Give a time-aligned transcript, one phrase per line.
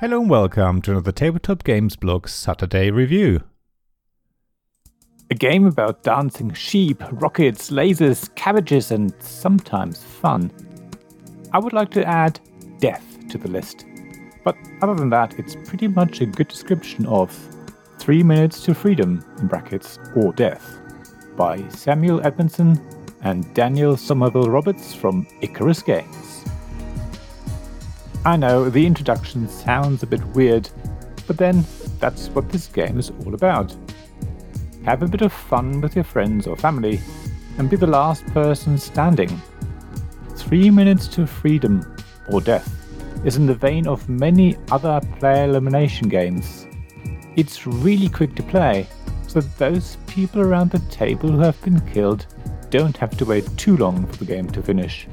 [0.00, 3.42] Hello and welcome to another Tabletop Games Blog Saturday review.
[5.30, 10.50] A game about dancing sheep, rockets, lasers, cabbages, and sometimes fun.
[11.52, 12.40] I would like to add
[12.78, 13.84] death to the list.
[14.42, 17.30] But other than that, it's pretty much a good description of
[17.98, 20.80] Three Minutes to Freedom, in brackets, or Death,
[21.36, 22.80] by Samuel Edmondson
[23.20, 26.46] and Daniel Somerville Roberts from Icarus Games.
[28.22, 30.68] I know the introduction sounds a bit weird,
[31.26, 31.64] but then
[32.00, 33.74] that's what this game is all about.
[34.84, 37.00] Have a bit of fun with your friends or family,
[37.56, 39.40] and be the last person standing.
[40.36, 41.96] Three Minutes to Freedom
[42.30, 42.70] or Death
[43.24, 46.66] is in the vein of many other player elimination games.
[47.36, 48.86] It's really quick to play,
[49.28, 52.26] so that those people around the table who have been killed
[52.68, 55.06] don't have to wait too long for the game to finish.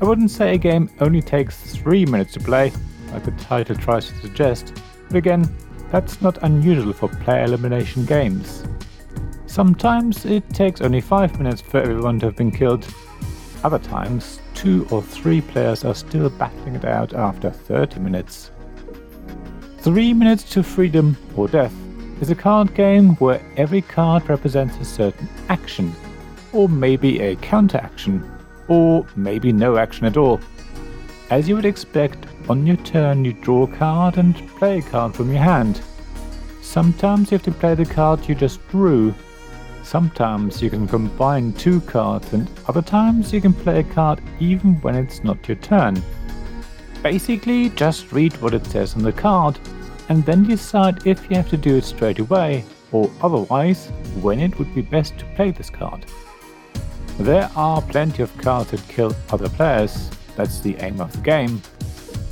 [0.00, 2.72] I wouldn't say a game only takes 3 minutes to play,
[3.12, 5.44] like the title tries to suggest, but again,
[5.90, 8.62] that's not unusual for player elimination games.
[9.46, 12.86] Sometimes it takes only 5 minutes for everyone to have been killed,
[13.64, 18.52] other times, 2 or 3 players are still battling it out after 30 minutes.
[19.78, 21.74] 3 Minutes to Freedom or Death
[22.20, 25.92] is a card game where every card represents a certain action,
[26.52, 28.22] or maybe a counter action
[28.68, 30.40] or maybe no action at all.
[31.30, 35.14] As you would expect, on your turn you draw a card and play a card
[35.14, 35.80] from your hand.
[36.62, 39.14] Sometimes you have to play the card you just drew.
[39.82, 44.74] Sometimes you can combine two cards, and other times you can play a card even
[44.82, 46.02] when it's not your turn.
[47.02, 49.58] Basically, just read what it says on the card,
[50.08, 53.88] and then decide if you have to do it straight away, or otherwise,
[54.20, 56.04] when it would be best to play this card.
[57.18, 61.60] There are plenty of cards that kill other players, that's the aim of the game.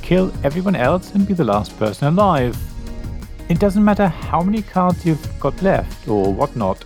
[0.01, 2.57] Kill everyone else and be the last person alive.
[3.49, 6.85] It doesn't matter how many cards you've got left or whatnot,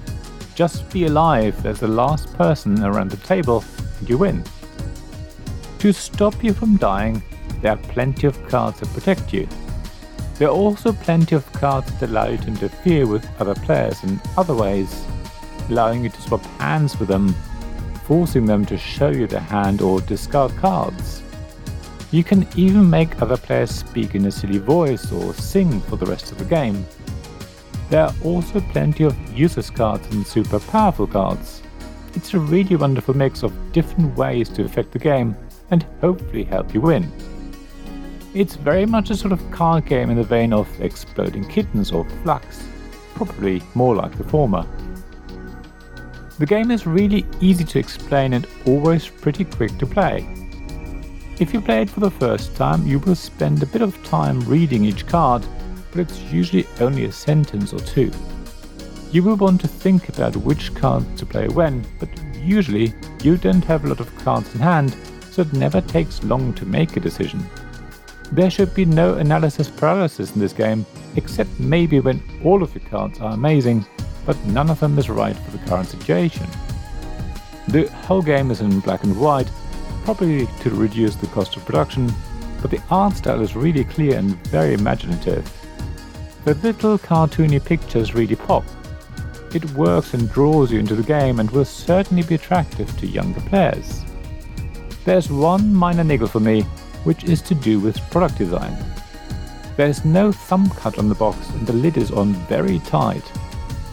[0.56, 3.64] just be alive as the last person around the table
[4.00, 4.44] and you win.
[5.78, 7.22] To stop you from dying,
[7.62, 9.48] there are plenty of cards that protect you.
[10.40, 14.20] There are also plenty of cards that allow you to interfere with other players in
[14.38, 15.06] other ways,
[15.70, 17.36] allowing you to swap hands with them
[18.12, 21.24] forcing them to show you the hand or discard cards.
[22.12, 26.06] You can even make other players speak in a silly voice or sing for the
[26.08, 26.86] rest of the game.
[27.90, 31.64] There are also plenty of useless cards and super powerful cards.
[32.14, 35.34] It's a really wonderful mix of different ways to affect the game
[35.70, 37.10] and hopefully help you win.
[38.34, 42.04] It's very much a sort of card game in the vein of Exploding Kittens or
[42.26, 42.62] Fluxx,
[43.16, 44.68] probably more like the former.
[46.42, 50.28] The game is really easy to explain and always pretty quick to play.
[51.38, 54.40] If you play it for the first time, you will spend a bit of time
[54.40, 55.46] reading each card,
[55.92, 58.12] but it's usually only a sentence or two.
[59.12, 62.10] You will want to think about which card to play when, but
[62.42, 64.98] usually you don't have a lot of cards in hand,
[65.30, 67.48] so it never takes long to make a decision.
[68.32, 70.88] There should be no analysis paralysis in this game,
[71.18, 73.86] except maybe when all of your cards are amazing
[74.26, 76.48] but none of them is right for the current situation.
[77.68, 79.50] The whole game is in black and white,
[80.04, 82.12] probably to reduce the cost of production,
[82.62, 85.50] but the art style is really clear and very imaginative.
[86.44, 88.64] The little cartoony pictures really pop.
[89.54, 93.42] It works and draws you into the game and will certainly be attractive to younger
[93.42, 94.04] players.
[95.04, 96.62] There's one minor niggle for me,
[97.04, 98.76] which is to do with product design.
[99.78, 103.24] There's no thumb cut on the box and the lid is on very tight,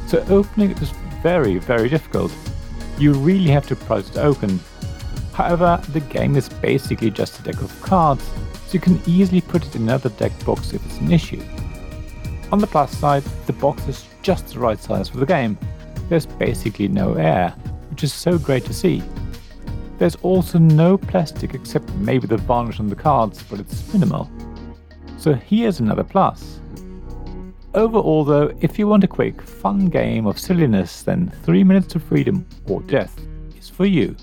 [0.09, 0.91] so opening it is
[1.23, 2.33] very, very difficult.
[2.99, 4.59] You really have to prise it open.
[5.35, 8.25] However, the game is basically just a deck of cards,
[8.67, 11.43] so you can easily put it in another deck box if it's an issue.
[12.51, 15.59] On the plus side, the box is just the right size for the game.
[16.09, 17.51] There's basically no air,
[17.91, 19.03] which is so great to see.
[19.99, 24.31] There's also no plastic except maybe the varnish on the cards, but it's minimal.
[25.19, 26.58] So here's another plus.
[27.75, 32.01] Overall, though, if you want a quick, fun game of silliness, then 3 Minutes to
[32.01, 33.21] Freedom or Death
[33.57, 34.17] is for you.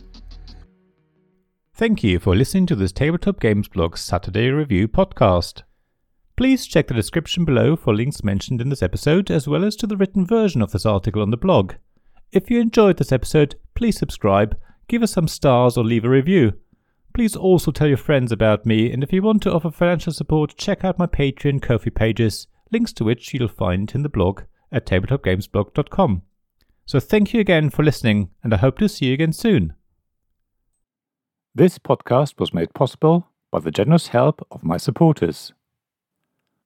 [1.75, 5.61] Thank you for listening to this Tabletop Games Blog Saturday Review podcast.
[6.35, 9.87] Please check the description below for links mentioned in this episode, as well as to
[9.87, 11.73] the written version of this article on the blog.
[12.31, 14.57] If you enjoyed this episode, please subscribe,
[14.87, 16.53] give us some stars, or leave a review.
[17.13, 20.57] Please also tell your friends about me, and if you want to offer financial support,
[20.57, 24.85] check out my Patreon Ko-fi pages links to which you'll find in the blog at
[24.85, 26.23] tabletopgamesblog.com.
[26.85, 29.73] So thank you again for listening, and I hope to see you again soon.
[31.55, 35.53] This podcast was made possible by the generous help of my supporters.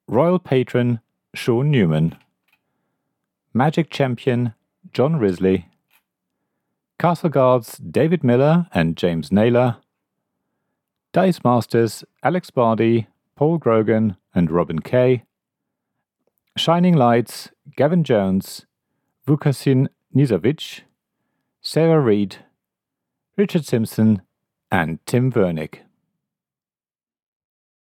[0.07, 0.99] Royal Patron
[1.35, 2.17] Sean Newman,
[3.53, 4.55] Magic Champion
[4.91, 5.67] John Risley,
[6.97, 9.77] Castle Guards David Miller and James Naylor,
[11.13, 15.25] Dice Masters Alex Bardi, Paul Grogan, and Robin Kay,
[16.57, 18.65] Shining Lights Gavin Jones,
[19.27, 20.81] Vukasin Nizovic,
[21.61, 22.37] Sarah Reed,
[23.37, 24.21] Richard Simpson,
[24.71, 25.79] and Tim Vernick.